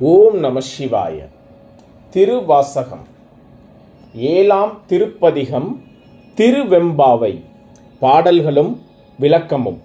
[0.00, 1.28] ஓம் நம சிவாய.
[2.10, 3.06] திருவாசகம்.
[4.14, 5.80] ஏழாம் திருப்பதிகம்
[6.36, 7.40] திருவெம்பாவை.
[7.98, 8.80] பாடல்களும்
[9.20, 9.80] விளக்கமும்.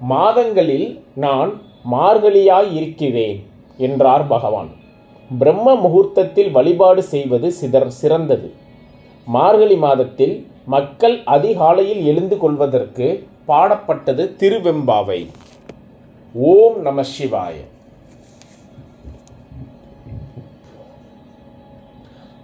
[0.00, 1.60] மாதங்களில் நான்
[1.92, 4.68] மார்கழியாய் இருக்கிறேன் என்றார் பகவான்.
[5.38, 8.52] பிரம்ம முகூர்த்தத்தில் வழிபாடு செய்வது சிதர் சிறந்தது.
[9.24, 15.26] மார்கழி மாதத்தில் மக்கள் அதிகாலையில் எழுந்து கொள்வதற்கு பாடப்பட்டது திருவெம்பாவை.
[16.34, 17.54] ஓம் நம சிவாய.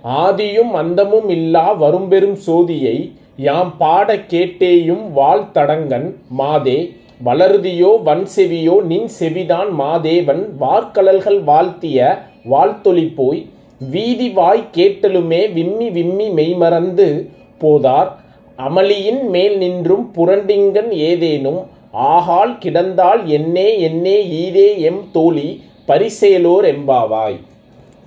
[0.04, 6.92] ஆதியும் அந்தமும் இல்லா வரும்பெரும் சோதியை யாம் பாட கேட்டேயும் வாழ்த்தடங்கன் மாதே.
[7.24, 10.42] வளருதியோ வன் செவியோ நின் செவிதான் மாதேவன்.
[10.58, 13.46] வார்கழல்கள் வாழ்த்திய வாழ்த்தொலி போய்
[13.90, 17.28] வீதி வாய் கேட்டலுமே விம்மி விம்மி மெய்மறந்து
[17.60, 18.08] போதார்.
[18.56, 21.60] அமளியின் மேல் நின்றும் புரண்டிங்கன் ஏதேனும்.
[21.92, 25.62] ஆகால் கிடந்தால் என்னே என்னே ஈதே எம் தோழி.
[25.86, 27.38] பரிசேலோர் எம்பாவாய்.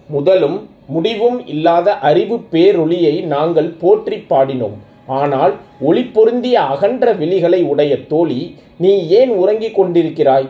[0.10, 4.78] முதலும் முடிவும் இல்லாத அறிவு பேரொளியை நாங்கள் போற்றி பாடினோம்.
[5.20, 5.54] ஆனால்
[5.88, 8.42] ஒளி பொருந்திய அகன்ற விழிகளை உடைய தோழி
[8.84, 10.48] நீ ஏன் உறங்கிக் கொண்டிருக்கிறாய்?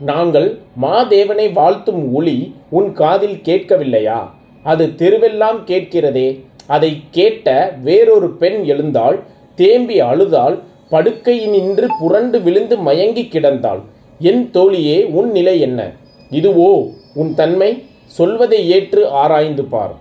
[0.00, 0.48] நாங்கள்
[0.84, 2.36] மாதேவனை வாழ்த்தும் ஒளி
[2.78, 4.20] உன் காதில் கேட்கவில்லையா?
[4.64, 6.28] அது தெருவெல்லாம் கேட்கிறதே.
[6.74, 7.48] அதை கேட்ட
[7.86, 9.18] வேறொரு பெண் எழுந்தாள்
[9.58, 10.56] தேம்பி அழுதாள்
[10.92, 13.82] படுக்கையினின்று புரண்டு விழுந்து மயங்கி கிடந்தாள்.
[14.20, 15.80] என் தோழியே உன் நிலை என்ன?
[16.30, 16.70] இதுவோ
[17.20, 17.70] உன் தன்மை?
[18.14, 19.94] சொல்வதை ஏற்று ஆராய்ந்து பார்.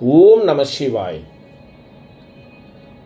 [0.00, 1.20] ஓம் நம சிவாய்.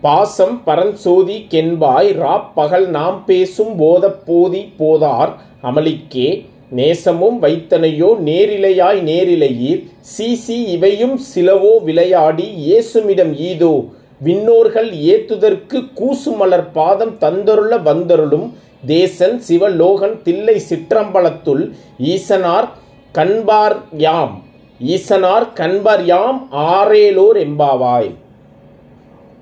[0.03, 6.29] பாசம் பரஞ்சோதி கென்பாய் ராப்பகல் நாம் பேசும் போத போதி போதார் அமளிக்கே
[6.71, 9.83] நேசமும் வைத்தனையோ நேரிலையாய் நேரிலையீர்
[10.17, 13.75] சீசி இவையும் சிலவோ விளையாடி இயேசுமிடம் ஈதோ
[14.21, 18.47] விண்ணோர்கள் ஏத்துதற்கு கூசுமலர் பாதம் தந்தருள வந்தருளும்
[18.87, 21.65] தேசன் சிவலோகன் தில்லை சிற்றம்பலத்துள்
[22.07, 22.69] ஈசனார்
[23.15, 24.43] கண்பார் யாம்.
[24.87, 28.15] ஈசனார் கண்பார் யாம் ஆரேலோர் எம்பாவாய்.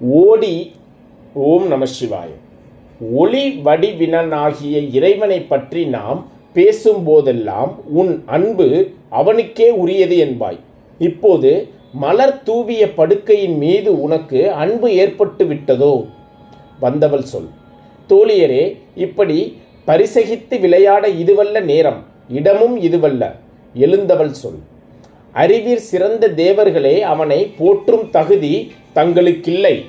[0.01, 0.73] ஓடி
[1.35, 2.35] ஓம் நம சிவாய்.
[3.13, 10.59] ஒளி வடிவினனாகிய இறைவனை பற்றி நாம் பேசும்போதெல்லாம் உன் அன்பு அவனுக்கே உரியது என்பாய்.
[10.99, 16.07] இப்போது மலர் தூவிய படுக்கையின் மீது உனக்கு அன்பு ஏற்பட்டு விட்டதோ?
[16.81, 17.49] வந்தவள் சொல்.
[18.09, 22.05] தோழியரே இப்படி பரிசகித்து விளையாட இதுவல்ல நேரம்.
[22.29, 23.33] இடமும் இதுவல்ல.
[23.75, 24.59] எழுந்தவள் சொல்.
[25.33, 29.85] அறிவிற் சிறந்த தேவர்களே அவனை போற்றும் தகுதி தங்களுக்கில்லை.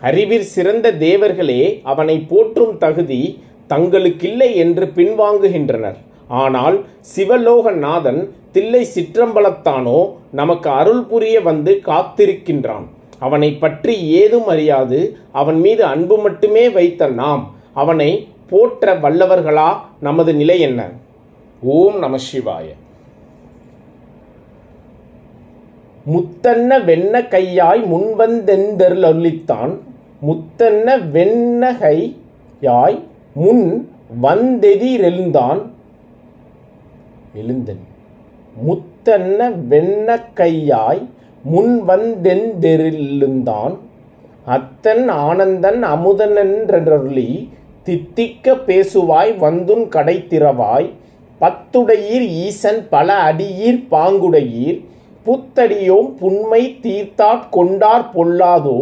[0.00, 5.96] அறிவிற் சிறந்த தேவர்களே அவனை போற்றும் தகுதி தங்களுக்கில்லை என்று பின்வாங்குகின்றனர்.
[6.28, 6.84] ஆனால்
[7.16, 12.86] சிவலோகநாதன் தில்லை சிற்றம்பலத்தானோ நமக்கு அருள் புரிய வந்து காத்திருக்கின்றான்.
[13.18, 15.16] அவனை பற்றி ஏதும் அறியாது.
[15.32, 17.54] அவன் மீது அன்பு மட்டுமே வைத்த நாம்.
[17.74, 20.90] அவனை போற்ற வல்லவர்களா நமது நிலை என்ன?
[21.62, 22.64] ஓம் நம சிவாய.
[26.12, 29.78] முத்தன்ன வெண்ண கையாய் முன்வந்தெந்தருளித்தான்
[30.26, 33.02] முத்தன்ன வெண்ணகையாய்
[33.34, 33.90] முன்
[34.22, 35.62] வந்தெதிரெழுந்தான்.
[37.42, 37.82] எழுந்தன்.
[38.66, 41.02] முத்தன்ன வெண்ண கையாய்
[41.42, 43.74] முன் வந்தெந்தெருந்தான்
[44.46, 47.30] அத்தன் ஆனந்தன் அமுதனென்றருளி
[47.86, 50.88] தித்திக்க பேசுவாய் வந்துன் கடை திறவாய்
[51.40, 54.78] பத்துடையீர் ஈசன் பல அடியீர் பாங்குடையீர்.
[55.26, 58.78] புத்தடியோம் புண்மை தீர்த்தாற் கொண்டார் பொல்லாதோ?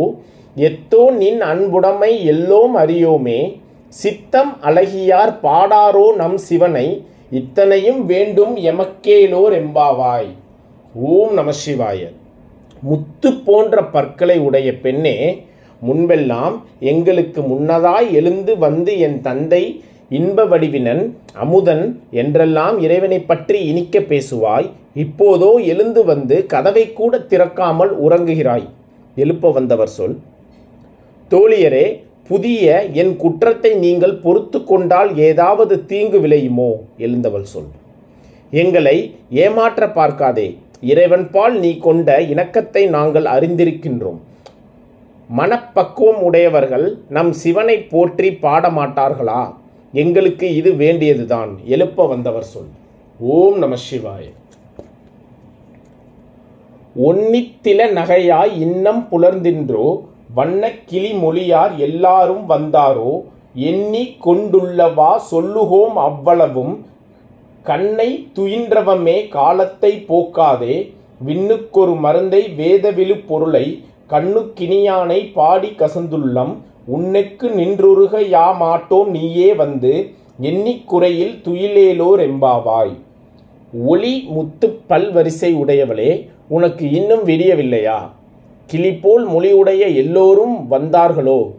[0.54, 3.41] எத்தோ நின் அன்புடைமை எல்லோம் அறியோமே?
[3.88, 6.88] சித்தம் அழகியார் பாடாரோ நம் சிவனை?
[7.38, 10.28] இத்தனையும் வேண்டும் எமக்கேலோர் எம்பாவாய்
[10.94, 12.00] ஓம் நம சிவாய.
[12.88, 15.16] முத்து போன்ற பற்களை உடைய பெண்ணே
[15.82, 16.56] முன்பெல்லாம்
[16.92, 19.62] எங்களுக்கு முன்னதாய் எழுந்து வந்து என் தந்தை
[20.18, 21.02] இன்ப வடிவினன்
[21.44, 21.84] அமுதன்
[22.22, 24.69] என்றெல்லாம் இறைவனை பற்றி இனிக்க பேசுவாய்.
[25.04, 28.66] இப்போதோ எழுந்து வந்து கதவை கூட திறக்காமல் உறங்குகிறாய்.
[29.16, 30.16] எழுப்ப வந்தவர் சொல்.
[31.30, 31.87] தோழியரே
[32.29, 36.71] புதிய என் குற்றத்தை நீங்கள் பொறுத்து கொண்டால் ஏதாவது தீங்கு விளையுமோ?
[36.99, 37.71] எழுந்தவள் சொல்.
[38.50, 40.59] எங்களை ஏமாற்ற பார்க்காதே.
[40.81, 44.19] இறைவன் பால் நீ கொண்ட இணக்கத்தை நாங்கள் அறிந்திருக்கின்றோம்.
[45.29, 49.55] மனப்பக்குவம் உடையவர்கள் நம் சிவனை போற்றி பாடமாட்டார்களா?
[49.93, 51.59] எங்களுக்கு இது வேண்டியதுதான்.
[51.65, 52.73] எழுப்ப வந்தவர் சொல்.
[53.19, 54.32] ஓம் நம சிவாய.
[57.06, 60.12] ஒன்னித்தில நகையாய் இன்னம் புலர்ந்தின்றோ?
[60.34, 63.22] வண்ண கிளி மொழியார் எல்லாரும் வந்தாரோ?
[63.54, 66.86] எண்ணி கொண்டுள்ளவா சொல்லுகோம் அவ்வளவும்.
[67.62, 70.94] கண்ணை துயின்றவமே காலத்தை போக்காதே.
[71.26, 76.56] விண்ணுக்கொரு மருந்தை வேதவிழு பொருளை கண்ணுக்கினியானை பாடி கசந்துள்ளம்.
[76.84, 80.10] உன்னுக்கு நின்றுருக யாமாட்டோம் நீயே வந்து.
[80.42, 82.94] எண்ணிக்குறையில் துயிலேலோர் எம்பாவாய்.
[83.84, 87.98] ஒளி முத்து பல்வரிசை உடையவளே உனக்கு இன்னும் விடியவில்லையா?
[88.66, 91.52] கிளிபோல் மொழியுடைய எல்லோரும் வந்தார்களோ?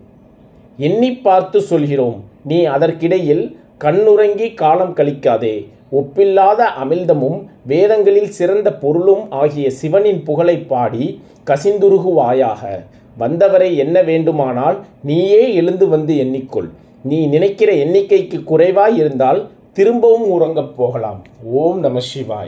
[0.77, 5.67] எண்ணி பார்த்து சொல்கிறோம் நீ அதற்கிடையில் கண்ணுறங்கி காலம் கழிக்காதே.
[5.91, 12.83] ஒப்பில்லாத அமிழ்தமும் வேதங்களில் சிறந்த பொருளும் ஆகிய சிவனின் புகழை பாடி கசிந்துருகுவாயாக.
[13.17, 16.69] வந்தவரை என்ன வேண்டுமானால் நீயே எழுந்து வந்து எண்ணிக்கொள்.
[17.03, 21.21] நீ நினைக்கிற எண்ணிக்கைக்கு குறைவாய் இருந்தால் திரும்பவும் உறங்கப் போகலாம்.
[21.43, 22.47] ஓம் நம சிவாய.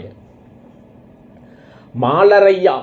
[2.02, 2.76] மாலரையா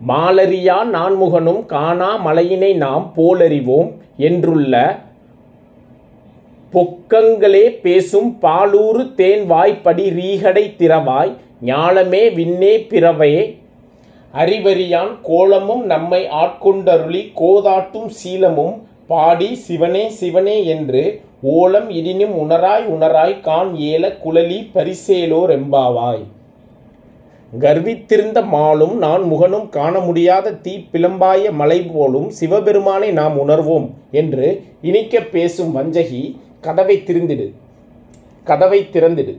[0.00, 5.00] மாலரியா நான்முகனும் காணா மலையினை நாம் போலறிவோம் என்றுள்ள
[6.74, 13.56] பொக்கங்களே பேசும் பாலூறு தேன் வாய்ப்படி ரீகடை திறவாய் ஞாலமே விண்ணே பிறவே.
[14.34, 23.74] அறிவறியான் கோலமும் நம்மை ஆட்கொண்டருளி கோதாட்டும் சீலமும் பாடி சிவனே சிவனே என்று ஓலம் இடினும் உணராய் உணராய் கான்
[23.76, 26.24] ஏல குழலி பரிசேலோ ரெம்பாவாய்
[27.52, 35.20] கர்வித்திருந்த மாலும் நான் முகனும் காண முடியாத தீ பிளம்பாய மலை போலும் சிவபெருமானை நாம் உணர்வோம் என்று இனிக்க
[35.20, 37.52] பேசும் வஞ்சகி கதவை திறந்திடு.
[38.44, 39.38] கதவை திறந்திடு.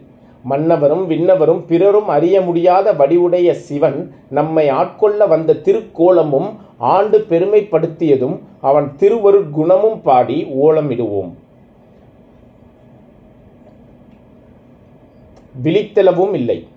[0.50, 9.50] மன்னவரும் விண்ணவரும் பிறரும் அறிய முடியாத வடிவுடைய சிவன் நம்மை ஆட்கொள்ள வந்த திருக்கோலமும் ஆண்டு பெருமைப்படுத்தியதும் அவன் திருவரு
[9.50, 11.31] குணமும் பாடி ஓலமிடுவோம்.
[15.63, 16.67] விழித்தெழவும் இல்லை.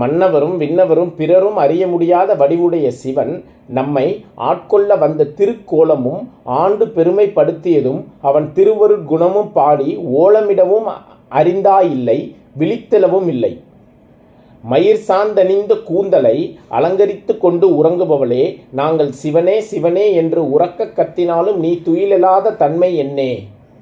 [0.00, 3.32] மன்னவரும் விண்ணவரும் பிறரும் அறிய முடியாத வடிவுடைய சிவன்
[3.78, 4.06] நம்மை
[4.50, 9.90] ஆட்கொள்ள வந்த திருக்கோலமும் ஆண்டு பெருமைப்படுத்தியதும் அவன் திருவருட்குணமும் பாடி
[10.22, 10.88] ஓலமிடவும்
[11.40, 12.18] அறிந்தாயில்லை
[12.60, 13.52] விழித்தெழவும் இல்லை.
[14.64, 16.36] மயிர் சார்ந்தணிந்த கூந்தலை
[16.68, 23.32] அலங்கரித்து கொண்டு உறங்குபவளே நாங்கள் சிவனே சிவனே என்று உறக்க கத்தினாலும் நீ துயிலெழாத தன்மை என்னே.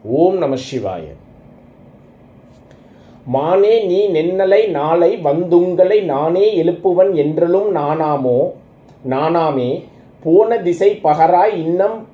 [0.03, 1.23] ஓம் நம சிவாயன்
[3.29, 8.39] மானே நீ நென்னலை நாளை வந்துங்களை நானே எழுப்புவன் என்றலும் நானாமோ?
[9.09, 9.85] நானாமே
[10.23, 12.07] போன திசை பகராய் இன்னம்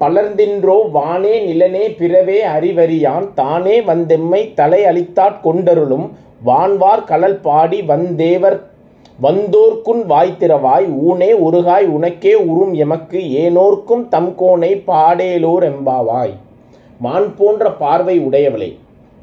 [0.00, 6.10] பலர்ந்தின்றோ வானே நிலனே பிறவே அறிவறியான் தானே வந்தெம்மை தலை அளித்தாற் கொண்டருளும்
[6.46, 8.58] வான்வார் கலல் பாடி வந்தேவர்
[9.22, 16.32] வந்தோர்க்குன் வாய்த்திரவாய் ஊனே ஒருகாய் உனக்கே உறும் எமக்கு ஏனோர்க்கும் தம்கோனை பாடேலோர் எம்பாவாய்.
[17.00, 18.70] மான் போன்ற பார்வை உடையவளே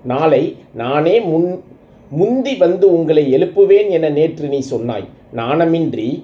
[0.04, 1.64] நாளை நானே முன்
[2.10, 5.08] முந்தி வந்து உங்களை எழுப்புவேன் என நேற்று நீ சொன்னாய்.
[5.36, 6.24] நாணமின்றி.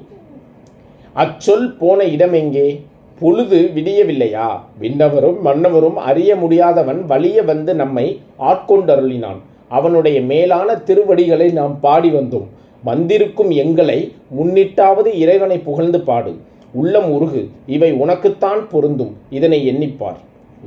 [1.13, 2.81] அச்சொல் போன இடம் எங்கே?
[3.19, 4.59] பொழுது விடியவில்லையா?
[4.81, 9.37] விண்ணவரும் மன்னவரும் அறிய முடியாதவன் வலிய வந்து நம்மை ஆட்கொண்டருளினான்.
[9.69, 12.45] அவனுடைய மேலான திருவடிகளை நாம் பாடி வந்தோம்.
[12.83, 16.35] வந்திருக்கும் எங்களை முன்னிட்டாவது இறைவனை புகழ்ந்து பாடு.
[16.73, 17.47] உள்ளம் உருகு.
[17.67, 19.17] இவை உனக்குத்தான் பொருந்தும்.
[19.29, 20.15] இதனை எண்ணிப்பார்.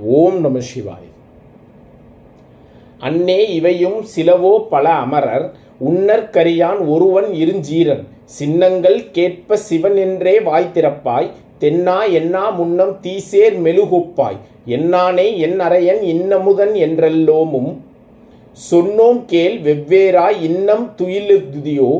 [0.05, 1.07] ஓம் நம சிவாய்.
[3.01, 5.47] அன்னே இவையும் சிலவோ பல அமரர்
[5.89, 8.05] உன்னற்கரியான் ஒருவன் இருஞ்சீரன்.
[8.39, 11.29] சின்னங்கள் கேட்ப சிவன் என்றே வாய் திறப்பாய்
[11.63, 14.39] தென்னா என்னா முன்னம் தீசேர் மெழுகுப்பாய்.
[14.77, 17.71] என்னானே என் அறையன் இன்னமுதன் என்றெல்லோமும்
[18.59, 21.93] சொன்னோம் கேள் வெவ்வேறாய் இன்னம் துயிலுதியோ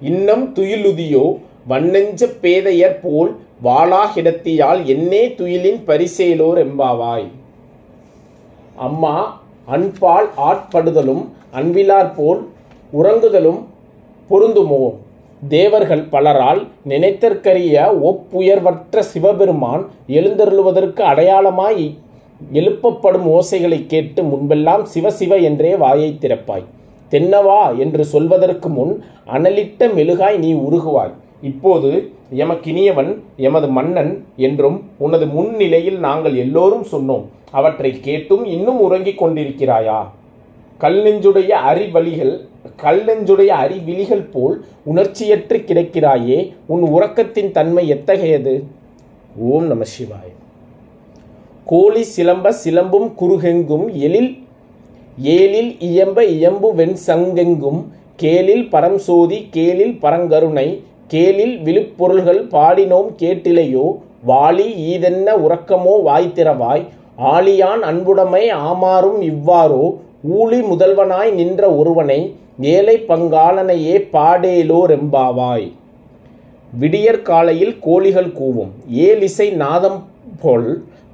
[0.00, 1.24] இன்னம் துயிலுதியோ
[1.68, 3.30] வண்ணெஞ்ச பேதையர் போல்
[3.64, 7.28] வாளாகிடத்தியால் என்னே துயிலின் பரிசேலோர் எம்பாவாய்
[8.86, 9.14] அம்மா
[9.66, 12.48] அன்பால் ஆட்படுதலும் அன்பிலார் போல்
[12.92, 13.60] உறங்குதலும்
[14.30, 14.94] பொருந்துமோ?
[15.48, 21.94] தேவர்கள் பலரால் நினைத்தற்கரிய ஒப்புயர்வற்ற சிவபெருமான் எழுந்தருளுவதற்கு அடையாளமாய்
[22.52, 26.64] எழுப்பப்படும் ஓசைகளை கேட்டு முன்பெல்லாம் சிவசிவ என்றே வாயை திறப்பாய்.
[27.10, 31.12] தென்னவா என்று சொல்வதற்கு முன் அனலிட்ட மெழுகாய் நீ உருகுவாய்.
[31.42, 37.24] இப்போது எமக்கினியவன் எமது மன்னன் என்றும் உனது முன்னிலையில் நாங்கள் எல்லோரும் சொன்னோம்.
[37.50, 40.06] அவற்றை கேட்டும் இன்னும் உறங்கிக் கொண்டிருக்கிறாயா?
[40.78, 42.40] கல் நெஞ்சுடைய அறிவழிகள்
[42.76, 48.64] கல் நெஞ்சுடைய அறிவிழிகள் போல் உணர்ச்சியற்று கிடக்கிறாயே உன் உறக்கத்தின் தன்மை எத்தகையது?
[49.36, 50.28] ஓம் நம சிவாய.
[51.64, 54.38] கோழி சிலம்ப சிலம்பும் குறுகெங்கும் எழில்
[55.18, 57.84] ஏலில் இயம்ப இயம்பு வெண் சங்கெங்கும்
[58.16, 60.82] கேலில் பரம்சோதி கேலில் பரங்கருணை
[61.12, 63.86] கேளில் விழுப்பொருள்கள் பாடினோம் கேட்டிலையோ
[64.30, 66.84] வாளி ஈதென்ன உறக்கமோ வாய்த்திறவாய்
[67.32, 69.84] ஆழியான் அன்புடைமை ஆமாறும் இவ்வாறோ
[70.38, 72.20] ஊழி முதல்வனாய் நின்ற ஒருவனை
[72.74, 75.66] ஏழை பங்காளனையே பாடேலோ ரெம்பாவாய்.
[76.80, 78.72] விடியற் காலையில் கோழிகள் கூவும்
[79.06, 79.98] ஏலிசை நாதம்
[80.42, 80.68] போல்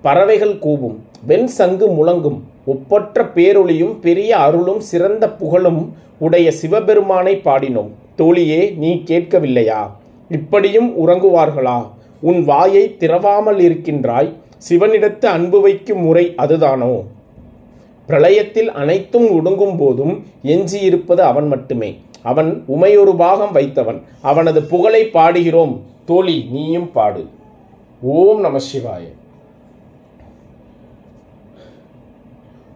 [0.04, 0.98] பறவைகள் கூவும்
[1.30, 2.38] வெண் சங்கு முழங்கும்
[2.72, 5.80] ஒப்பற்ற பேரொளியும் பெரிய அருளும் சிறந்த புகழும்
[6.26, 7.90] உடைய சிவபெருமானை பாடினோம்.
[8.18, 9.90] தோழியே நீ கேட்கவில்லையா?
[10.28, 11.90] இப்படியும் உறங்குவார்களா?
[12.20, 14.36] உன் வாயை திறவாமல் இருக்கின்றாய்
[14.68, 17.04] சிவனிடத்து அன்பு வைக்கும் முறை அதுதானோ?
[18.08, 21.98] பிரளயத்தில் அனைத்தும் ஒடுங்கும் போதும் எஞ்சியிருப்பது அவன் மட்டுமே.
[22.22, 24.02] அவன் உமையொரு பாகம் வைத்தவன்.
[24.22, 25.78] அவனது புகழை பாடுகிறோம்.
[26.04, 27.26] தோழி நீயும் பாடு.
[28.02, 29.02] ஓம் நம சிவாய.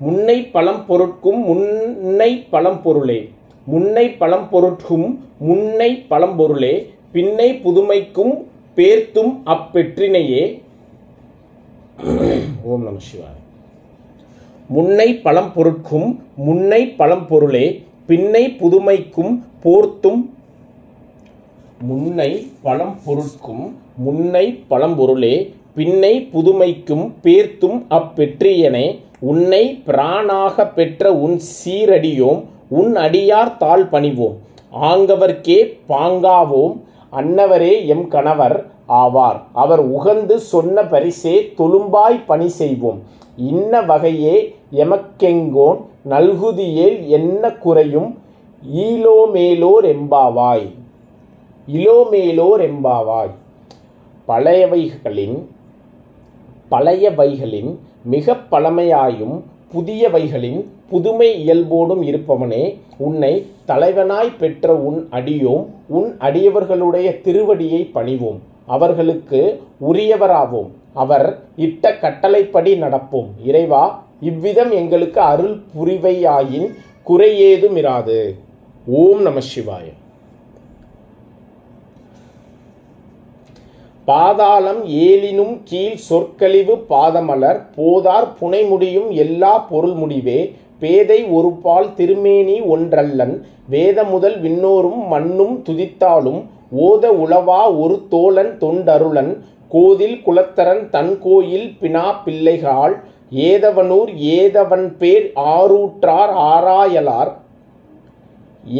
[0.00, 3.30] முன்னை பழம் பொருட்கும் முன்னை பழம் பொருளே.
[3.66, 8.32] முன்னை பழம் பொருட்கும் முன்னை பழம்பொருளே பின்னை புதுமைக்கும்
[8.76, 10.60] பேர்த்தும் அப்பெற்றினையே.
[12.62, 13.40] ஓம் நம சிவாய்.
[14.68, 20.22] முன்னை பழம் பொருட்கும் முன்னை பழம் பொருளே பின்னை புதுமைக்கும் போர்த்தும்
[21.88, 28.98] முன்னை பழம் பொருட்கும் முன்னை பழம்பொருளே பின்னை புதுமைக்கும் பேர்த்தும் அப்பெற்றியனே.
[29.18, 32.42] உன்னை பிராணாக பெற்ற உன் சீரடியோம்
[32.78, 34.36] உன் அடியார் தாழ் பணிவோம்.
[34.82, 36.74] ஆங்கவர்க்கே பாங்காவோம்.
[37.12, 38.56] அன்னவரே எம் கணவர்
[38.88, 39.40] ஆவார்.
[39.52, 43.02] அவர் உகந்து சொன்ன பரிசே தொழும்பாய் பணி செய்வோம்.
[43.36, 44.36] இன்ன வகையே
[44.72, 48.10] எமக்கெங்கோன் நல்குதியேல் என்ன குறையும்?
[48.74, 50.68] ஈலோமேலோர் எம்பாவாய்.
[51.66, 53.34] இலோமேலோர் எம்பாவாய்.
[54.28, 55.36] பழையவைகளின்
[56.70, 57.70] பழையவைகளின்
[58.04, 59.36] மிக பழமையாயும்
[59.74, 68.40] புதியவைகளின் புதுமை இயல்போடும் இருப்பவனே உன்னை தலைவனாய் பெற்ற உன் அடியோம் உன் அடியவர்களுடைய திருவடியை பணிவோம்.
[68.66, 69.60] அவர்களுக்கு
[69.92, 70.70] உரியவராவோம்.
[70.94, 73.30] அவர் இட்ட கட்டளைப்படி நடப்போம்.
[73.44, 76.68] இறைவா இவ்விதம் எங்களுக்கு அருள் புரிவையாயின்
[77.06, 78.34] குறையேதும் இராது
[78.86, 80.00] ஓம் நம சிவாயம்
[84.08, 90.40] பாதாளம் ஏலினும் கீழ் சொற்கழிவு பாதமலர் போதார் புனைமுடியும் எல்லா பொருள் முடிவே
[90.82, 93.34] பேதை ஒருபால் திருமேனி ஒன்றல்லன்
[93.68, 96.40] வேத முதல் விண்ணோரும் மண்ணும் துதித்தாலும்
[96.82, 99.32] ஓத உளவா ஒரு தோழன் தொண்டருளன்
[99.70, 102.94] கோதில் குலத்தரன் தன் கோயில் பினா பிள்ளைகாள்
[103.46, 107.32] ஏதவனூர் ஏதவன் பேர் ஆரூற்றார் ஆராயலார்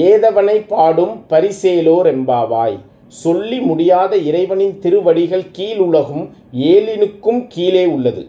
[0.04, 2.78] ஏதவனை பாடும் பரிசேலோர் எம்பாவாய்
[3.12, 6.28] சொல்லி முடியாத இறைவனின் திருவடிகள் கீழுலகும்
[6.60, 8.26] ஏழினுக்கும் கீழே உள்ளது.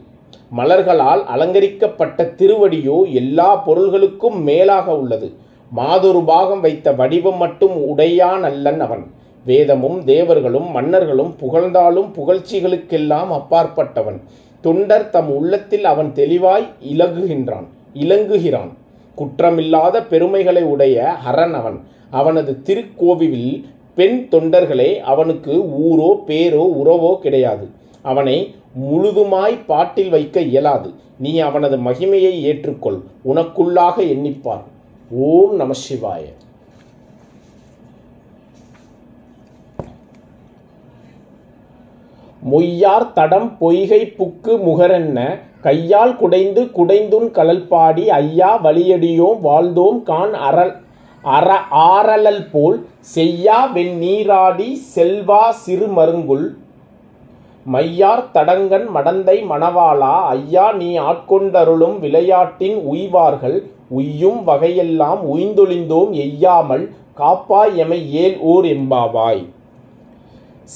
[0.58, 5.34] மலர்களால் அலங்கரிக்கப்பட்ட திருவடியோ எல்லா பொருள்களுக்கும் மேலாக உள்ளது.
[5.70, 9.06] மாதொரு பாகம் வைத்த வடிவம் மட்டும் உடையான் அல்லன் அவன்.
[9.46, 14.20] வேதமும் தேவர்களும் மன்னர்களும் புகழ்ந்தாலும் புகழ்ச்சிகளுக்கெல்லாம் அப்பாற்பட்டவன்.
[14.62, 18.72] தொண்டர் தம் உள்ளத்தில் அவன் தெளிவாய் இலகுகின்றான் இலங்குகிறான்.
[19.18, 21.80] குற்றமில்லாத பெருமைகளை உடைய ஹரன் அவன்.
[22.10, 27.70] அவனது திருக்கோவிலில் பெண் தொண்டர்களே அவனுக்கு ஊரோ பேரோ உறவோ கிடையாது.
[28.02, 30.94] அவனை முழுதுமாய் பாட்டில் வைக்க இயலாது.
[31.18, 33.00] நீ அவனது மகிமையை ஏற்றுக்கொள்.
[33.34, 34.64] உனக்குள்ளாக எண்ணிப்பார்.
[35.12, 36.24] ஓம் நம சிவாய.
[42.52, 50.83] மொய்யார் தடம் பொய்கை புக்கு முகரென்ன கையால் குடைந்து குடைந்துன் கலல் பாடி ஐயா வலியடியோம் வாழ்ந்தோம் கான் அறல்
[51.24, 56.56] அற ஆரலல் போல் செய்யா வெந்நீராடி செல்வா சிறு மருங்குள்
[57.66, 68.12] மையார் தடங்கன் மடந்தை மணவாளா ஐயா நீ ஆட்கொண்டருளும் விளையாட்டின் உய்வார்கள் உய்யும் வகையெல்லாம் உய்ந்தொழிந்தோம் எய்யாமல் காப்பாய் எமை
[68.12, 69.48] ஏல் ஓர் எம்பாவாய்.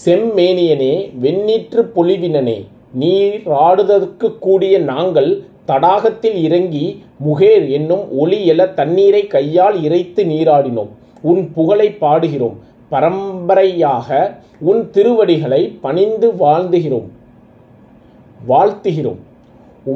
[0.05, 9.83] செம்மேனியனே வெண்ணீற்று புலிவினனே நீர் ஆடுதற்கு கூடிய நாங்கள் தடாகத்தில் இறங்கி முகேர் என்னும் ஒளி எழ தண்ணீரை கையால்
[9.83, 10.91] இறைத்து நீராடினோம்.
[11.21, 12.57] உன் புகழை பாடுகிறோம்.
[12.89, 17.07] பரம்பரையாக உன் திருவடிகளை பணிந்து வாழ்ந்துகிறோம்.
[18.49, 19.19] வாழ்த்துகிறோம்.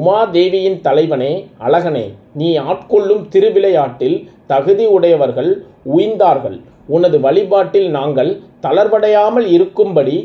[0.00, 5.50] உமாதேவியின் தலைவனே அழகனே நீ ஆட்கொள்ளும் திருவிளையாட்டில் தகுதி உடையவர்கள்
[5.96, 8.30] உய்ந்தார்கள் உனது வழிபாட்டில் நாங்கள்
[8.62, 10.16] தளர்வடையாமல் இருக்கும்படி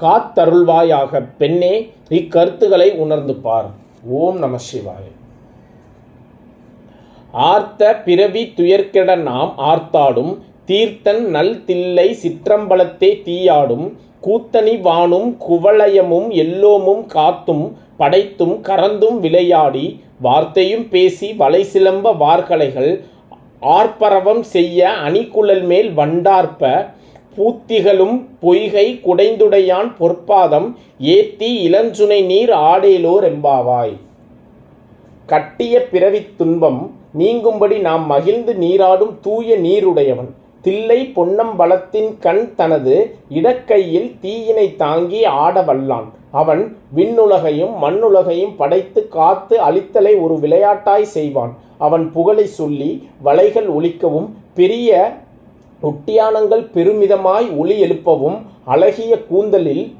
[0.00, 1.22] காத்தருள்வாயாக.
[1.38, 1.74] பெண்ணே
[2.08, 3.80] இக்கருத்துக்களை உணர்ந்து பார்.
[4.02, 5.04] ஓம் நம சிவாய.
[7.34, 10.32] ஆர்த்த பிறவி துயர்கெட நாம் ஆர்த்தாடும்
[10.64, 13.86] தீர்த்தன் நல் தில்லை சிற்றம்பலத்தே தீயாடும்
[14.22, 17.64] கூத்தனி வானும் குவளயமும் எல்லோமும் காத்தும்
[17.96, 19.86] படைத்தும் கறந்தும் விளையாடி
[20.20, 22.92] வார்த்தையும் பேசி வலை சிலம்ப வார்கலைகள்
[23.68, 26.70] ஆர்ப்பரவம் செய்ய அணிக்குழல் மேல் வண்டார்ப்ப
[27.36, 33.96] பூத்திகளும் பொய்கை குடைந்துடையான் பொற்பாதம் ஏத்தி இளஞ்சுனை நீர் ஆடேலோர் எம்பாவாய்.
[35.26, 40.30] கட்டிய பிறவித் துன்பம் நீங்கும்படி நாம் மகிழ்ந்து நீராடும் தூய நீருடையவன்.
[40.62, 46.08] தில்லை பொன்னம்பலத்தின் கண் தனது இடக்கையில் தீயினை தாங்கி ஆட வல்லான்.
[46.30, 51.58] அவன் விண்ணுலகையும் மண்ணுலகையும் படைத்து காத்து அழித்தலை ஒரு விளையாட்டாய் செய்வான்.
[51.78, 55.16] அவன் புகழை சொல்லி வலைகள் ஒலிக்கவும் பெரிய
[55.82, 59.94] ஒட்டியானங்கள் பெருமிதமாய் ஒளி எழுப்பவும் அழகிய கூந்தலில்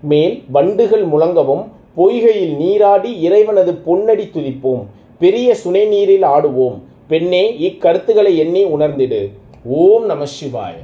[0.00, 1.64] மேல் வண்டுகள் முழங்கவும்
[1.96, 4.82] பொய்கையில் நீராடி இறைவனது பொன்னடி துதிப்போம்.
[5.18, 6.78] பெரிய சுனை நீரில் ஆடுவோம்.
[7.08, 9.30] பெண்ணே இக்கருத்துக்களை எண்ணி உணர்ந்திடு.
[9.64, 10.74] ஓம் நம சிவாய.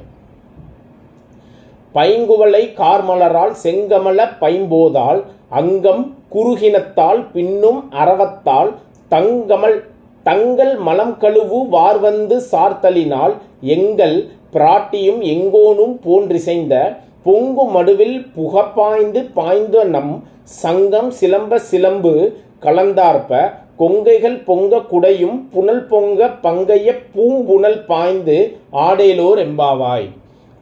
[1.94, 8.74] பைங்குவளை கார்மலரால் செங்கமல பைம்போதால் அங்கம் குறுகினத்தால் பின்னும் அரவத்தால்
[9.10, 9.84] தங்கமல்
[10.22, 14.16] தங்கள் மலம் கழுவு வார்வந்து சார்த்தலினால் எங்கள்
[14.52, 16.74] பிராட்டியும் எங்கோனும் போன்றிசைந்த
[17.22, 20.24] பொங்கு மடுவில் புகப்பாய்ந்து பாய்ந்த நம்
[20.62, 22.12] சங்கம் சிலம்ப சிலம்பு
[22.60, 23.40] கலந்தார்ப்ப
[23.76, 28.36] கொங்கைகள் பொங்க குடையும் புனல் பொங்க பங்கைய பூம்புணல் பாய்ந்து
[28.72, 30.08] ஆடேலோர் எம்பாவாய்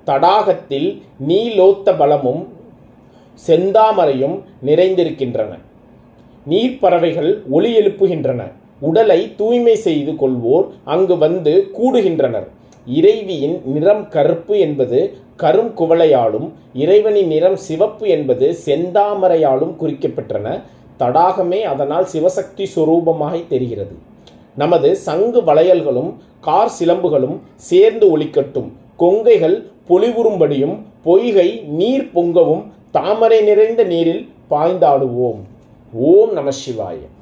[0.06, 0.88] தடாகத்தில்
[1.28, 2.42] நீலோத்த பலமும்
[3.46, 4.36] செந்தாமரையும்
[4.66, 5.52] நிறைந்திருக்கின்றன.
[6.48, 8.40] நீர்ப்பறவைகள் ஒளி எழுப்புகின்றன.
[8.88, 12.46] உடலை தூய்மை செய்து கொள்வோர் அங்கு வந்து கூடுகின்றனர்.
[12.98, 14.98] இறைவியின் நிறம் கருப்பு என்பது
[15.42, 16.46] கரும் குவளையாலும்
[16.82, 20.46] இறைவனின் நிறம் சிவப்பு என்பது செந்தாமரையாலும் குறிக்கப்பெற்றன.
[21.00, 23.94] தடாகமே அதனால் சிவசக்தி சுரூபமாக தெரிகிறது.
[24.62, 26.10] நமது சங்கு வளையல்களும்
[26.40, 27.36] கார் சிலம்புகளும்
[27.68, 28.68] சேர்ந்து ஒலிக்கட்டும்.
[29.02, 29.56] கொங்கைகள்
[29.88, 35.40] பொலிவுறும்படியும் பொய்கை நீர் பொங்கவும் தாமரை நிறைந்த நீரில் பாய்ந்தாடுவோம்.
[35.92, 37.14] ஓம் நம சிவாயம்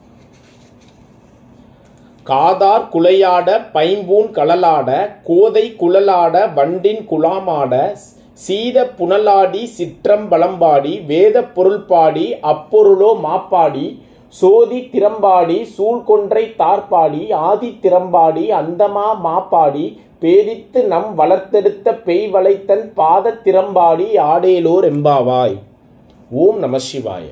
[2.28, 4.90] காதார் குலையாட பைம்பூன் கழலாட
[5.28, 7.74] கோதை குழலாட வண்டின் குலாமாட
[8.40, 13.86] சீத புனலாடி சிற்றம்பலம்பாடி வேத பொருள் பாடி அப்பொருளோ மாப்பாடி
[14.34, 19.86] சோதி திறம்பாடி சூழ்கொன்றை தார்பாடி ஆதி திறம்பாடி அந்தமா மாப்பாடி
[20.22, 25.58] பேதித்து நம் வளர்த்தெடுத்த பெய் வளைத்தன் பாத திறம்பாடி ஆடேலோர் எம்பாவாய்.
[26.30, 27.26] ஓம் நம சிவாய.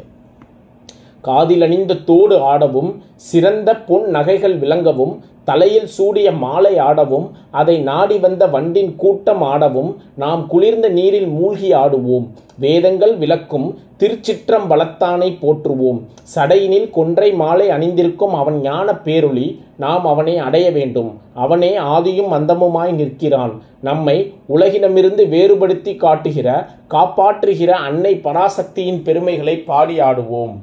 [1.23, 8.94] காதிலணிந்த தோடு ஆடவும் சிறந்த பொன் நகைகள் விளங்கவும் தலையில் சூடிய மாலை ஆடவும் அதை நாடி வந்த வண்டின்
[8.96, 12.26] கூட்டம் ஆடவும் நாம் குளிர்ந்த நீரில் மூழ்கி ஆடுவோம்.
[12.58, 16.00] வேதங்கள் விளக்கும் திருச்சிற்றம்பலத்தானை போற்றுவோம்.
[16.34, 21.21] சடையினில் கொன்றை மாலை அணிந்திருக்கும் அவன் ஞான பேரொளி நாம் அவனை அடைய வேண்டும்.
[21.34, 23.62] அவனே ஆதியும் அந்தமுமாய் நிற்கிறான்.
[23.80, 30.56] நம்மை உலகினமிருந்து வேறுபடுத்தி காட்டுகிற காப்பாற்றுகிற அன்னை பராசக்தியின் பெருமைகளை பாடி ஆடுவோம்.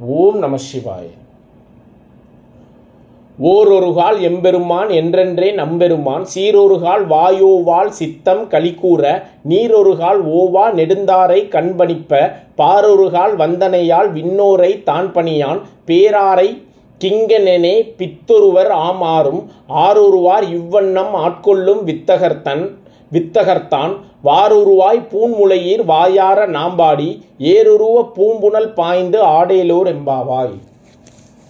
[0.00, 1.10] ஓம் நம சிவாய்.
[3.38, 9.02] ஓரொருகால் எம்பெருமான் என்றென்றே நம்பெருமான் சீரொருகால் வாயோவால் சித்தம் கலிக்கூற
[9.48, 16.62] நீரொருகால் ஓவா நெடுந்தாரை கண்பணிப்ப பாரொருகால் வந்தனையால் விண்ணோரை தான் பணியான் பேராரை
[17.00, 22.79] கிங்கனெனே பித்தொருவர் ஆமாறும் ஆரொருவார் இவ்வண்ணம் ஆட்கொள்ளும் வித்தகர்த்தன்
[23.12, 23.92] வித்தகர்த்தான்.
[24.24, 27.10] வாருருவாய் பூன்முளையீர் வாயார நாம்பாடி
[27.52, 30.56] ஏருருவ பூம்புணல் பாய்ந்து ஆடேலோர் எம்பாவாய்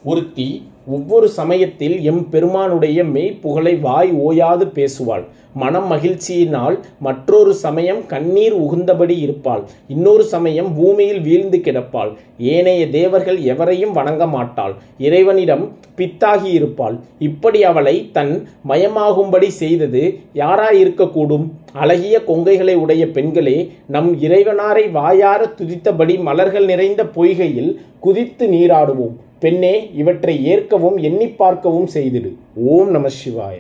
[0.05, 0.49] ஒருத்தி
[0.97, 5.25] ஒவ்வொரு சமயத்தில் எம் பெருமானுடைய மெய்ப்புகழை வாய் ஓயாது பேசுவாள்.
[5.63, 6.77] மனம் மகிழ்ச்சியினால்
[7.07, 9.63] மற்றொரு சமயம் கண்ணீர் உகுந்தபடி இருப்பாள்.
[9.95, 12.11] இன்னொரு சமயம் பூமியில் வீழ்ந்து கிடப்பாள்.
[12.55, 14.75] ஏனைய தேவர்கள் எவரையும் வணங்க மாட்டாள்.
[15.07, 15.65] இறைவனிடம்
[15.99, 16.97] பித்தாகி இருப்பாள்
[17.29, 18.35] இப்படி அவளை தன்
[18.69, 20.03] மயமாகும்படி செய்தது
[20.43, 21.47] யாராயிருக்கக்கூடும்?
[21.83, 23.59] அழகிய கொங்கைகளை உடைய பெண்களே
[23.95, 27.73] நம் இறைவனாரை வாயார துதித்தபடி மலர்கள் நிறைந்த பொய்கையில்
[28.07, 29.17] குதித்து நீராடுவோம்.
[29.41, 32.35] பெண்ணே இவற்றை ஏற்கவும் எண்ணி பார்க்கவும் செய்திடு.
[32.55, 33.57] ஓம் நம சிவாய.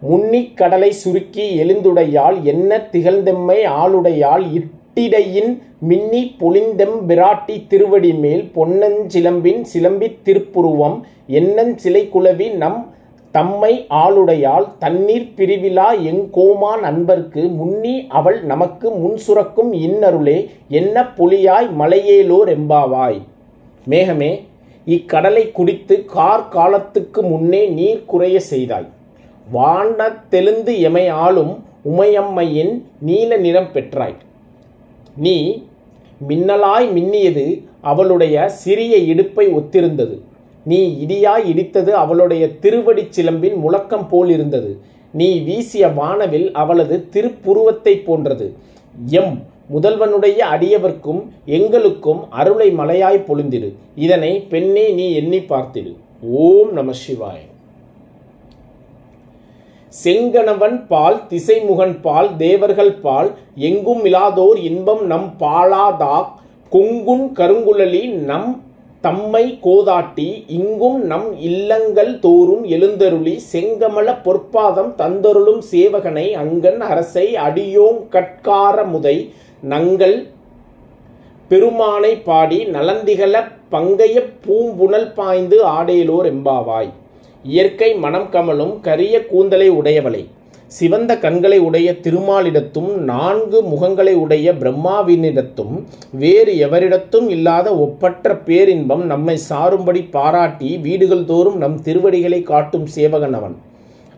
[0.00, 10.20] முன்னிக் கடலை சுருக்கி எழுந்துடையால் என்ன திகழ்ந்தெம்மை ஆளுடையால் இட்டிடையின் மின்னி பொழிந்தெம் பிராட்டி திருவடி மேல் பொன்னஞ்சிலம்பின் சிலம்பித்
[10.24, 12.87] திருப்புருவம் என்னஞ்சிலை குலவி நம்
[13.30, 20.38] தம்மை ஆளுடையால் தண்ணீர் பிரிவிலா எங்கோமான் அன்பர்க்கு முன்னி அவள் நமக்கு முன் சுரக்கும் இன்னருளே
[20.68, 23.18] என்ன பொலியாய் மலையேலோ ரெம்பாவாய்
[23.88, 24.30] மேகமே
[24.86, 28.88] இக்கடலை குடித்து கார் காலத்துக்கு முன்னே நீர் குறைய செய்தாய்.
[29.52, 31.52] வானத்தெழுந்து எமை ஆளும்
[31.90, 34.16] உமையம்மையின் நீல நிறம் பெற்றாய்.
[35.16, 35.66] நீ
[36.28, 37.46] மின்னலாய் மின்னியது
[37.80, 40.16] அவளுடைய சிறிய இடுப்பை ஒத்திருந்தது.
[40.68, 44.70] நீ இடியாய் இடித்தது அவளுடைய திருவடிச் சிலம்பின் முழக்கம் போல் இருந்தது.
[45.14, 48.46] நீ வீசிய வானவில் அவளது திருப்புருவத்தை போன்றது.
[49.20, 49.36] எம்.
[49.74, 53.68] முதல்வனுடைய அடியவர்க்கும் எங்களுக்கும் அருளை மலையாய் பொழிந்திடு.
[53.96, 55.92] இதனை பெண்ணே நீ எண்ணி பார்த்திடு.
[56.42, 57.38] ஓம் நம சிவாய.
[59.94, 66.16] செங்கணவன் பால் திசைமுகன் பால் தேவர்கள் பால் எங்கும் இலாதோர் இன்பம் நம் பாலாதா
[66.72, 68.50] கொங்குன் கருங்குழலி நம்
[69.04, 78.84] தம்மை கோதாட்டி இங்கும் நம் இல்லங்கள் தோறும் எழுந்தருளி செங்கமல பொற்பாதம் தந்தருளும் சேவகனை அங்கன் அரசை அடியோம் கட்கார
[78.84, 79.14] முதை
[79.62, 80.16] நங்கள்
[81.50, 83.36] பெருமானை பாடி நலந்திகள
[83.70, 86.90] பங்கைய பூம்புணல் பாய்ந்து ஆடேலோர் எம்பாவாய்.
[87.44, 90.22] இயற்கை மனம் கமலும் கரிய கூந்தலை உடையவளை.
[90.76, 95.74] சிவந்த கண்களை உடைய திருமாலிடத்தும் நான்கு முகங்களை உடைய பிரம்மாவினிடத்தும்
[96.12, 103.56] வேறு எவரிடத்தும் இல்லாத ஒப்பற்ற பேரின்பம் நம்மை சாரும்படி பாராட்டி வீடுகள் தோறும் நம் திருவடிகளை காட்டும் சேவகன் அவன்.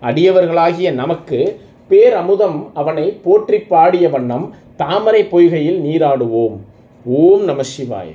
[0.03, 6.59] அடியவர்களாகிய நமக்கு பேரமுதம் அவனை போற்றி பாடிய வண்ணம் தாமரை பொய்கையில் நீராடுவோம்.
[7.05, 8.09] ஓம் நம சிவாய.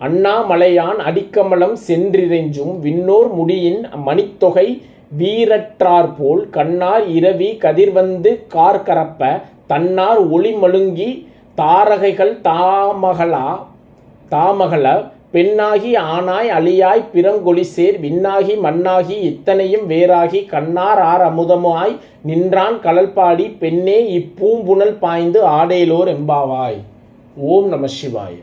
[0.00, 4.82] அண்ணாமலையான் அடிக்கமலம் சென்றிறைஞ்சும் விண்ணோர் முடியின் மணித்தொகை
[5.18, 11.10] வீரற்றாற்போல் கண்ணார் இரவி கதிர்வந்து கார்கரப்ப தன்னார் ஒளி மழுங்கி
[11.54, 13.48] தாரகைகள் தாமகளா
[14.30, 14.86] தாமகள
[15.30, 24.96] பெண்ணாகி ஆனாய் அழியாய் பிறங்கொழிசேர் விண்ணாகி மண்ணாகி இத்தனையும் வேறாகி கண்ணார் ஆர் அமுதமாய் நின்றான் கலல்பாடி பெண்ணே இப்பூம்புணல்
[24.98, 26.80] பாய்ந்து ஆடேலோர் எம்பாவாய்
[27.36, 28.40] ஓம் நம சிவாய்.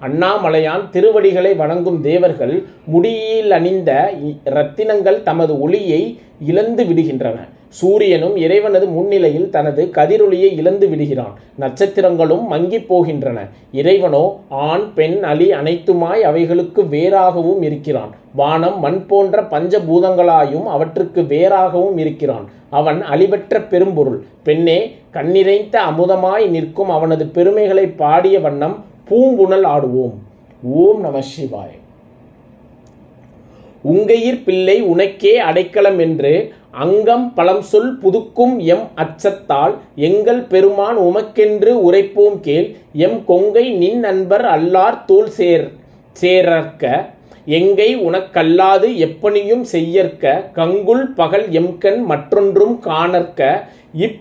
[0.00, 4.12] அண்ணாமலையான் திருவடிகளை வணங்கும் தேவர்கள் முடியில் அணிந்த
[4.44, 7.38] இரத்தினங்கள் தமது ஒளியை இழந்து விடுகின்றன.
[7.68, 11.34] சூரியனும் இறைவனது முன்னிலையில் தனது கதிரொளியை இழந்து விடுகிறான்.
[11.60, 13.38] நட்சத்திரங்களும் மங்கிப் போகின்றன.
[13.72, 18.14] இறைவனோ ஆண் பெண் அலி அனைத்துமாய் அவைகளுக்கு வேறாகவும் இருக்கிறான்.
[18.34, 22.50] வானம் மண் போன்ற பஞ்சபூதங்களாயும் அவற்றுக்கு வேறாகவும் இருக்கிறான்.
[22.70, 24.22] அவன் அழிவற்ற பெரும்பொருள்.
[24.42, 30.16] பெண்ணே கண்ணிறைந்த அமுதமாய் நிற்கும் அவனது பெருமைகளை பாடிய வண்ணம் பூங்குணல் ஆடுவோம்.
[30.62, 31.76] ஓம் நம சிவாய்.
[33.92, 42.40] உங்கையிற் பிள்ளை உனக்கே அடைக்கலம் என்று அங்கம் பழம் சொல் புதுக்கும் எம் அச்சத்தால் எங்கள் பெருமான் உமக்கென்று உரைப்போம்
[42.40, 42.76] கேள்.
[42.92, 45.72] எம் கொங்கை நின் நண்பர் அல்லார் தோல் சேர்
[46.12, 47.10] சேரற்க.
[47.44, 50.50] எங்கை உனக்கல்லாது எப்பணியும் செய்யற்க.
[50.54, 53.68] கங்குல் பகல் எம்கண் மற்றொன்றும் காணற்க.
[53.94, 54.20] இப்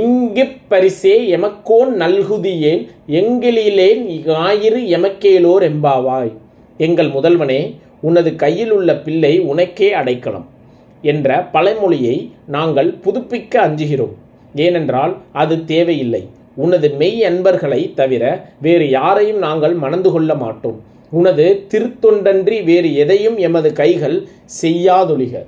[0.00, 6.30] இங்கு பரிசே எமக்கோன் நல்குதியேன் எங்களிலேன் ஞாயிறு எமக்கேலோர் எம்பாவாய்
[6.76, 10.46] எங்கள் முதல்வனே உனது கையில் உள்ள பிள்ளை உனக்கே அடைக்கலம்
[11.02, 14.16] என்ற பழமொழியை நாங்கள் புதுப்பிக்க அஞ்சுகிறோம்.
[14.54, 16.28] ஏனென்றால் அது தேவையில்லை.
[16.56, 18.24] உனது மெய் அன்பர்களை தவிர
[18.60, 20.80] வேறு யாரையும் நாங்கள் மணந்து கொள்ள மாட்டோம்.
[21.10, 24.28] உனது திருத்தொண்டன்றி வேறு எதையும் எமது கைகள்
[24.62, 25.44] செய்யாதொழிக.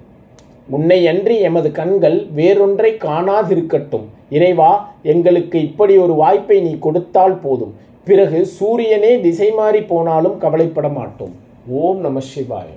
[0.70, 4.06] உன்னை அன்றி எமது கண்கள் வேறொன்றை காணாதிருக்கட்டும்.
[4.36, 4.70] இறைவா
[5.12, 7.74] எங்களுக்கு இப்படி ஒரு வாய்ப்பை நீ கொடுத்தால் போதும்.
[8.06, 11.34] பிறகு சூரியனே திசை மாறி போனாலும் கவலைப்பட மாட்டோம்.
[11.82, 12.70] ஓம் நம சிவாய.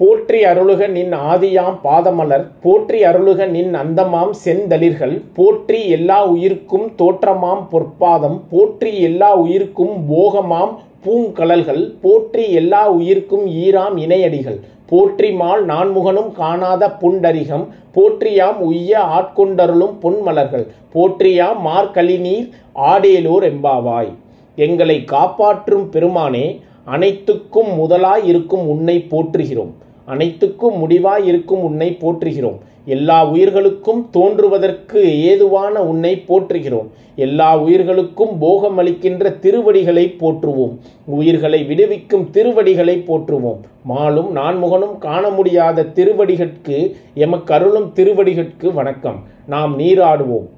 [0.00, 8.38] போற்றி அருளுக நின் ஆதியாம் பாதமலர் போற்றி அருளுக நின் அந்தமாம் செந்தளிர்கள் போற்றி எல்லா உயிர்க்கும் தோற்றமாம் பொற்பாதம்
[8.52, 10.72] போற்றி எல்லா உயிர்க்கும் போகமாம்
[11.04, 14.58] பூங்கலல்கள் போற்றி எல்லா உயிர்க்கும் ஈராம் இணையடிகள்.
[14.88, 22.46] போற்றிமால் நான்முகனும் காணாத புண்டரிகம் போற்றியாம் உய்ய ஆட்கொண்டருளும் பொன்மலர்கள் போற்றியாம் மார்கழிநீர்
[22.92, 24.12] ஆடேலூர் எம்பாவாய்
[24.58, 26.46] எங்களை காப்பாற்றும் பெருமானே
[26.94, 29.72] அனைத்துக்கும் முதலாய் இருக்கும் உன்னை போற்றுகிறோம்.
[30.08, 32.58] அனைத்துக்கும் முடிவாய் இருக்கும் உன்னை போற்றுகிறோம்.
[32.84, 36.86] எல்லா உயிர்களுக்கும் தோன்றுவதற்கு ஏதுவான உன்னை போற்றுகிறோம்.
[37.16, 40.78] எல்லா உயிர்களுக்கும் போகம் அளிக்கின்ற திருவடிகளை போற்றுவோம்.
[41.04, 43.60] உயிர்களை விடுவிக்கும் திருவடிகளை போற்றுவோம்.
[43.88, 49.22] மாலும் நான்முகனும் காண முடியாத திருவடிகட்கு எமக்கருளும் திருவடிகட்கு வணக்கம்.
[49.46, 50.48] நாம் நீராடுவோம்.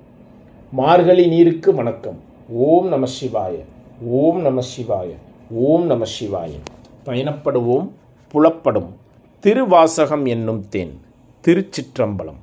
[0.72, 2.18] மார்கழி நீருக்கு வணக்கம்.
[2.52, 3.54] ஓம் நம சிவாய.
[4.06, 5.08] ஓம் நம சிவாய.
[5.50, 6.50] ஓம் நம சிவாய.
[7.06, 7.88] பயணப்படுவோம்
[8.32, 8.99] புலப்படும்.
[9.44, 11.00] திருவாசகம் என்னும் தேன்
[11.44, 12.40] திருச்சிற்றம்பலம்.